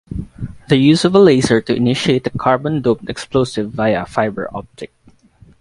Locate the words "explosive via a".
3.07-4.05